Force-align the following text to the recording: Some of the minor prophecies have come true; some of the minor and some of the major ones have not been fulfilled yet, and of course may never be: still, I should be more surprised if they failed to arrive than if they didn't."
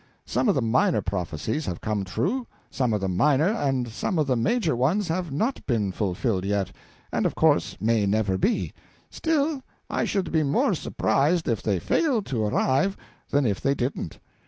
Some 0.25 0.49
of 0.49 0.55
the 0.55 0.63
minor 0.63 1.03
prophecies 1.03 1.67
have 1.67 1.79
come 1.79 2.03
true; 2.03 2.47
some 2.71 2.91
of 2.91 3.01
the 3.01 3.07
minor 3.07 3.49
and 3.49 3.87
some 3.87 4.17
of 4.17 4.25
the 4.25 4.35
major 4.35 4.75
ones 4.75 5.07
have 5.09 5.31
not 5.31 5.63
been 5.67 5.91
fulfilled 5.91 6.43
yet, 6.43 6.71
and 7.11 7.27
of 7.27 7.35
course 7.35 7.77
may 7.79 8.07
never 8.07 8.35
be: 8.39 8.73
still, 9.11 9.61
I 9.91 10.05
should 10.05 10.31
be 10.31 10.41
more 10.41 10.73
surprised 10.73 11.47
if 11.47 11.61
they 11.61 11.77
failed 11.77 12.25
to 12.33 12.43
arrive 12.45 12.97
than 13.29 13.45
if 13.45 13.61
they 13.61 13.75
didn't." 13.75 14.17